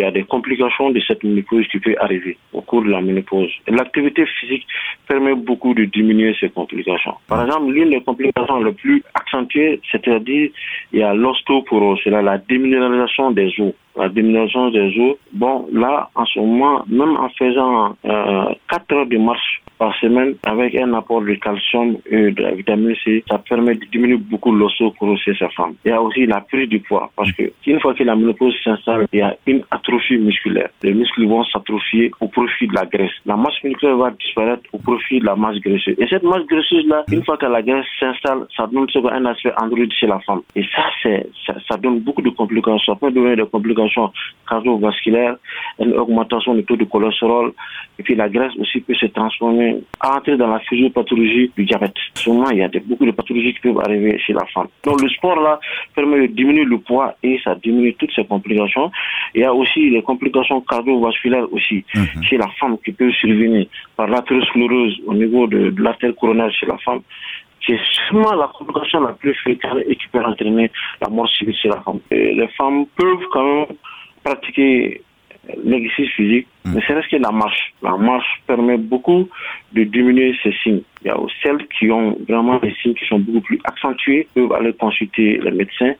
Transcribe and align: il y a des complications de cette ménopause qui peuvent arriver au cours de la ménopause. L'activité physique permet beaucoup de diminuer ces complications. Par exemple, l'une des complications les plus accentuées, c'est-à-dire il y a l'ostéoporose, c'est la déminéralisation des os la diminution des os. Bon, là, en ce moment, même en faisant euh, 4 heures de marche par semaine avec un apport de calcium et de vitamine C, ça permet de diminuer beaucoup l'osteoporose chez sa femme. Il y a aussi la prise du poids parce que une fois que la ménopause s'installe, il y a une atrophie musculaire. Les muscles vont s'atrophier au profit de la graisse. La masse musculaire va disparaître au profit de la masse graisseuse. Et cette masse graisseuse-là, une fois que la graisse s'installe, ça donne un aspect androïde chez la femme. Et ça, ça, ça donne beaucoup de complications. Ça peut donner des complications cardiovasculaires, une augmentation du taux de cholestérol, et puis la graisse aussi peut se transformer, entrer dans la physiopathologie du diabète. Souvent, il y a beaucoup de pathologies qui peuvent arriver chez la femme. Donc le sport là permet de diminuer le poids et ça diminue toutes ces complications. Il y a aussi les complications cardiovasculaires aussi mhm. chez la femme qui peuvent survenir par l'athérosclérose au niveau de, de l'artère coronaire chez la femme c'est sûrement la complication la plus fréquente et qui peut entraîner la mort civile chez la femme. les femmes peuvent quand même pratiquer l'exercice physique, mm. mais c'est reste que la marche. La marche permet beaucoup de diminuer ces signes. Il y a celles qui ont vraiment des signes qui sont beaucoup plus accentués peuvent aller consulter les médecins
il 0.00 0.04
y 0.04 0.06
a 0.06 0.10
des 0.10 0.24
complications 0.24 0.90
de 0.90 1.00
cette 1.00 1.22
ménopause 1.22 1.66
qui 1.68 1.78
peuvent 1.78 1.96
arriver 2.00 2.38
au 2.52 2.62
cours 2.62 2.82
de 2.82 2.90
la 2.90 3.02
ménopause. 3.02 3.50
L'activité 3.68 4.24
physique 4.26 4.66
permet 5.06 5.34
beaucoup 5.34 5.74
de 5.74 5.84
diminuer 5.84 6.34
ces 6.40 6.48
complications. 6.48 7.14
Par 7.28 7.44
exemple, 7.44 7.70
l'une 7.72 7.90
des 7.90 8.00
complications 8.02 8.62
les 8.62 8.72
plus 8.72 9.02
accentuées, 9.14 9.80
c'est-à-dire 9.90 10.50
il 10.92 10.98
y 11.00 11.02
a 11.02 11.12
l'ostéoporose, 11.12 12.00
c'est 12.02 12.10
la 12.10 12.38
déminéralisation 12.38 13.30
des 13.32 13.52
os 13.60 13.74
la 13.96 14.08
diminution 14.08 14.70
des 14.70 14.98
os. 14.98 15.16
Bon, 15.32 15.66
là, 15.72 16.08
en 16.14 16.24
ce 16.24 16.38
moment, 16.38 16.84
même 16.88 17.16
en 17.16 17.28
faisant 17.30 17.96
euh, 18.04 18.54
4 18.70 18.92
heures 18.92 19.06
de 19.06 19.18
marche 19.18 19.49
par 19.80 19.96
semaine 19.96 20.34
avec 20.44 20.74
un 20.76 20.92
apport 20.92 21.22
de 21.22 21.34
calcium 21.36 21.96
et 22.04 22.30
de 22.30 22.54
vitamine 22.54 22.94
C, 23.02 23.24
ça 23.30 23.38
permet 23.38 23.74
de 23.74 23.86
diminuer 23.90 24.18
beaucoup 24.18 24.52
l'osteoporose 24.52 25.18
chez 25.20 25.34
sa 25.34 25.48
femme. 25.48 25.72
Il 25.86 25.88
y 25.88 25.92
a 25.92 26.02
aussi 26.02 26.26
la 26.26 26.42
prise 26.42 26.68
du 26.68 26.80
poids 26.80 27.10
parce 27.16 27.32
que 27.32 27.44
une 27.66 27.80
fois 27.80 27.94
que 27.94 28.04
la 28.04 28.14
ménopause 28.14 28.54
s'installe, 28.62 29.06
il 29.10 29.20
y 29.20 29.22
a 29.22 29.34
une 29.46 29.62
atrophie 29.70 30.18
musculaire. 30.18 30.68
Les 30.82 30.92
muscles 30.92 31.26
vont 31.26 31.44
s'atrophier 31.44 32.10
au 32.20 32.28
profit 32.28 32.66
de 32.66 32.74
la 32.74 32.84
graisse. 32.84 33.10
La 33.24 33.36
masse 33.36 33.54
musculaire 33.64 33.96
va 33.96 34.10
disparaître 34.10 34.64
au 34.74 34.78
profit 34.78 35.18
de 35.18 35.24
la 35.24 35.34
masse 35.34 35.58
graisseuse. 35.60 35.94
Et 35.98 36.06
cette 36.08 36.24
masse 36.24 36.44
graisseuse-là, 36.46 37.04
une 37.10 37.24
fois 37.24 37.38
que 37.38 37.46
la 37.46 37.62
graisse 37.62 37.86
s'installe, 37.98 38.46
ça 38.54 38.66
donne 38.66 38.86
un 39.10 39.24
aspect 39.24 39.52
androïde 39.62 39.92
chez 39.94 40.06
la 40.06 40.20
femme. 40.20 40.42
Et 40.56 40.64
ça, 40.74 40.84
ça, 41.46 41.54
ça 41.66 41.76
donne 41.78 42.00
beaucoup 42.00 42.20
de 42.20 42.30
complications. 42.30 42.92
Ça 42.92 43.00
peut 43.00 43.10
donner 43.10 43.34
des 43.34 43.46
complications 43.46 44.12
cardiovasculaires, 44.46 45.36
une 45.78 45.94
augmentation 45.94 46.54
du 46.54 46.64
taux 46.64 46.76
de 46.76 46.84
cholestérol, 46.84 47.52
et 47.98 48.02
puis 48.02 48.14
la 48.14 48.28
graisse 48.28 48.52
aussi 48.58 48.80
peut 48.80 48.94
se 48.94 49.06
transformer, 49.06 49.69
entrer 50.02 50.36
dans 50.36 50.48
la 50.48 50.60
physiopathologie 50.60 51.50
du 51.56 51.64
diabète. 51.64 51.94
Souvent, 52.14 52.48
il 52.50 52.58
y 52.58 52.62
a 52.62 52.68
beaucoup 52.84 53.06
de 53.06 53.10
pathologies 53.10 53.54
qui 53.54 53.60
peuvent 53.60 53.80
arriver 53.80 54.18
chez 54.18 54.32
la 54.32 54.44
femme. 54.46 54.68
Donc 54.84 55.00
le 55.02 55.08
sport 55.08 55.40
là 55.40 55.58
permet 55.94 56.28
de 56.28 56.32
diminuer 56.32 56.64
le 56.64 56.78
poids 56.78 57.14
et 57.22 57.38
ça 57.44 57.54
diminue 57.54 57.94
toutes 57.94 58.12
ces 58.14 58.24
complications. 58.24 58.90
Il 59.34 59.42
y 59.42 59.44
a 59.44 59.52
aussi 59.54 59.90
les 59.90 60.02
complications 60.02 60.60
cardiovasculaires 60.62 61.52
aussi 61.52 61.84
mhm. 61.94 62.22
chez 62.22 62.36
la 62.36 62.48
femme 62.58 62.76
qui 62.84 62.92
peuvent 62.92 63.12
survenir 63.12 63.66
par 63.96 64.08
l'athérosclérose 64.08 65.00
au 65.06 65.14
niveau 65.14 65.46
de, 65.46 65.70
de 65.70 65.82
l'artère 65.82 66.14
coronaire 66.16 66.52
chez 66.52 66.66
la 66.66 66.78
femme 66.78 67.00
c'est 67.66 67.78
sûrement 68.08 68.34
la 68.34 68.48
complication 68.48 69.00
la 69.00 69.12
plus 69.12 69.34
fréquente 69.34 69.80
et 69.86 69.94
qui 69.94 70.08
peut 70.08 70.24
entraîner 70.24 70.70
la 71.00 71.10
mort 71.10 71.28
civile 71.28 71.54
chez 71.54 71.68
la 71.68 71.80
femme. 71.82 72.00
les 72.10 72.48
femmes 72.56 72.86
peuvent 72.96 73.26
quand 73.32 73.44
même 73.44 73.66
pratiquer 74.24 75.02
l'exercice 75.64 76.10
physique, 76.10 76.46
mm. 76.64 76.74
mais 76.74 76.82
c'est 76.86 76.94
reste 76.94 77.10
que 77.10 77.16
la 77.16 77.30
marche. 77.30 77.72
La 77.82 77.96
marche 77.96 78.42
permet 78.46 78.76
beaucoup 78.76 79.28
de 79.72 79.84
diminuer 79.84 80.36
ces 80.42 80.52
signes. 80.62 80.82
Il 81.02 81.08
y 81.08 81.10
a 81.10 81.16
celles 81.42 81.66
qui 81.78 81.90
ont 81.90 82.16
vraiment 82.28 82.58
des 82.58 82.74
signes 82.82 82.94
qui 82.94 83.06
sont 83.06 83.18
beaucoup 83.18 83.40
plus 83.40 83.60
accentués 83.64 84.28
peuvent 84.34 84.52
aller 84.52 84.72
consulter 84.74 85.40
les 85.42 85.50
médecins 85.50 85.94